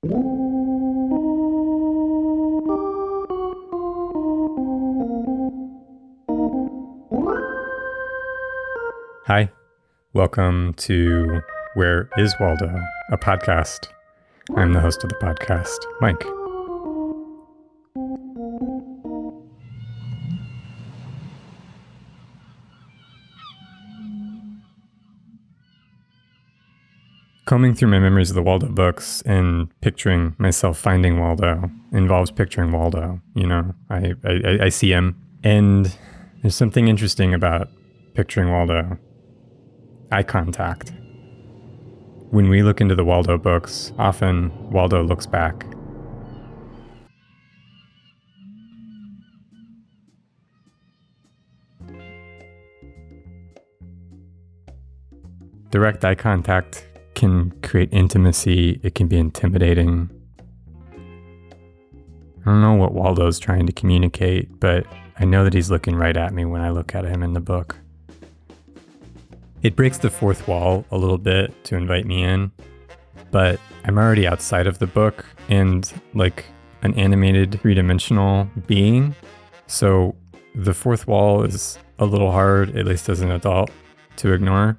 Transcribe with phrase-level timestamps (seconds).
[0.00, 0.10] Hi,
[10.12, 11.40] welcome to
[11.74, 12.72] Where is Waldo,
[13.10, 13.88] a podcast.
[14.54, 16.24] I'm the host of the podcast, Mike.
[27.48, 32.72] Combing through my memories of the Waldo books and picturing myself finding Waldo involves picturing
[32.72, 33.22] Waldo.
[33.34, 35.16] You know, I, I, I see him.
[35.42, 35.96] And
[36.42, 37.70] there's something interesting about
[38.12, 38.98] picturing Waldo
[40.12, 40.92] eye contact.
[42.28, 45.64] When we look into the Waldo books, often Waldo looks back.
[55.70, 56.87] Direct eye contact
[57.18, 60.08] can create intimacy, it can be intimidating.
[62.40, 64.86] I don't know what Waldo's trying to communicate, but
[65.18, 67.40] I know that he's looking right at me when I look at him in the
[67.40, 67.76] book.
[69.62, 72.52] It breaks the fourth wall a little bit to invite me in,
[73.32, 76.44] but I'm already outside of the book and like
[76.82, 79.16] an animated three dimensional being.
[79.66, 80.14] So
[80.54, 83.72] the fourth wall is a little hard, at least as an adult,
[84.18, 84.78] to ignore.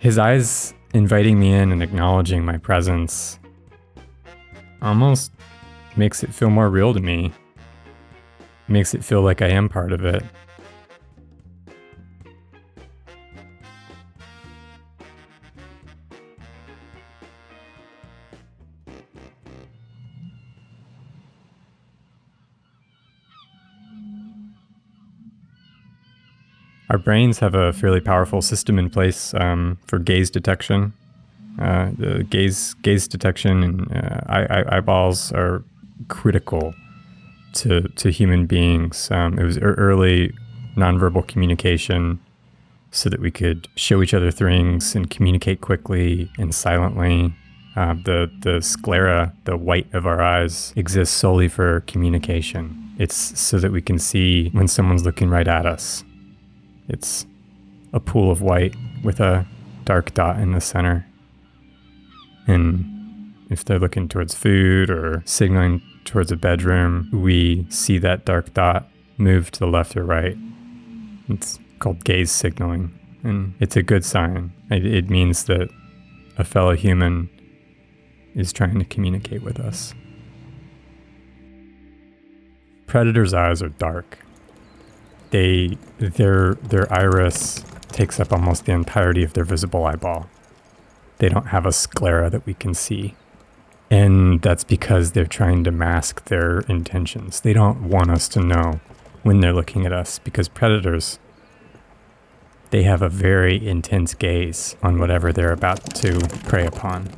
[0.00, 3.38] His eyes inviting me in and acknowledging my presence
[4.80, 5.30] almost
[5.94, 7.32] makes it feel more real to me.
[8.66, 10.24] Makes it feel like I am part of it.
[26.90, 30.92] Our brains have a fairly powerful system in place um, for gaze detection.
[31.60, 35.62] Uh, the gaze gaze detection and uh, eye, eyeballs are
[36.08, 36.74] critical
[37.54, 39.08] to to human beings.
[39.12, 40.32] Um, it was early
[40.76, 42.18] nonverbal communication,
[42.90, 47.32] so that we could show each other things and communicate quickly and silently.
[47.76, 52.76] Uh, the the sclera, the white of our eyes, exists solely for communication.
[52.98, 56.02] It's so that we can see when someone's looking right at us
[56.90, 57.24] it's
[57.92, 59.46] a pool of white with a
[59.84, 61.06] dark dot in the center.
[62.46, 68.52] And if they're looking towards food or signaling towards a bedroom, we see that dark
[68.54, 70.36] dot move to the left or right.
[71.28, 74.52] It's called gaze signaling, and it's a good sign.
[74.70, 75.68] It, it means that
[76.38, 77.30] a fellow human
[78.34, 79.94] is trying to communicate with us.
[82.86, 84.18] Predators' eyes are dark
[85.30, 90.28] they their their iris takes up almost the entirety of their visible eyeball.
[91.18, 93.14] They don't have a sclera that we can see.
[93.90, 97.40] And that's because they're trying to mask their intentions.
[97.40, 98.80] They don't want us to know
[99.22, 101.18] when they're looking at us because predators
[102.70, 107.10] they have a very intense gaze on whatever they're about to prey upon.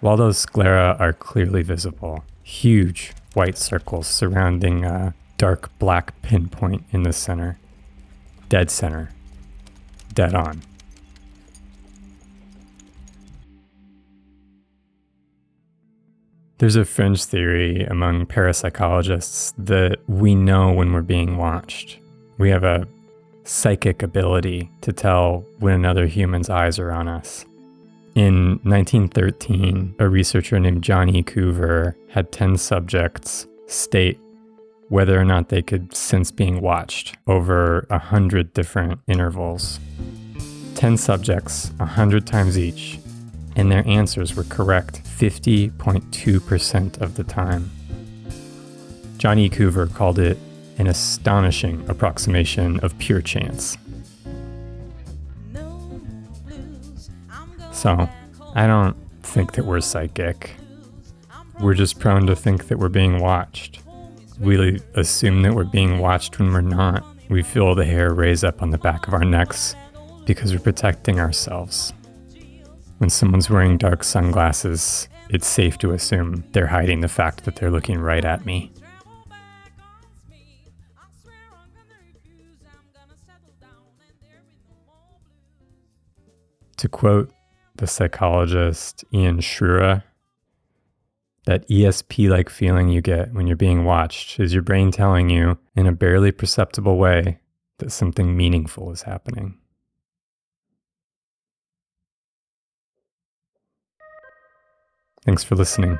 [0.00, 7.02] While those sclera are clearly visible, huge white circles surrounding a dark black pinpoint in
[7.02, 7.58] the center.
[8.48, 9.10] Dead center.
[10.14, 10.62] Dead on.
[16.58, 21.98] There's a fringe theory among parapsychologists that we know when we're being watched.
[22.38, 22.88] We have a
[23.44, 27.44] psychic ability to tell when another human's eyes are on us.
[28.16, 31.22] In 1913, a researcher named Johnny.
[31.22, 34.18] Coover had 10 subjects state
[34.88, 39.78] whether or not they could sense being watched over 100 different intervals.
[40.76, 42.98] 10 subjects, 100 times each,
[43.54, 47.70] and their answers were correct 50.2% of the time.
[49.18, 49.50] Johnny.
[49.50, 50.38] Coover called it
[50.78, 53.76] an astonishing approximation of pure chance.
[57.76, 58.08] So,
[58.54, 60.56] I don't think that we're psychic.
[61.60, 63.80] We're just prone to think that we're being watched.
[64.40, 67.04] We assume that we're being watched when we're not.
[67.28, 69.76] We feel the hair raise up on the back of our necks
[70.24, 71.92] because we're protecting ourselves.
[72.96, 77.70] When someone's wearing dark sunglasses, it's safe to assume they're hiding the fact that they're
[77.70, 78.72] looking right at me.
[86.78, 87.30] To quote
[87.78, 90.02] the psychologist Ian Shura
[91.46, 95.58] that ESP like feeling you get when you're being watched is your brain telling you
[95.76, 97.38] in a barely perceptible way
[97.78, 99.56] that something meaningful is happening.
[105.24, 105.98] Thanks for listening.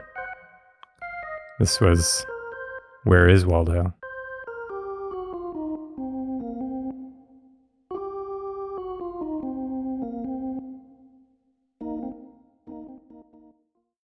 [1.59, 2.25] This was
[3.05, 3.95] Where is Waldo?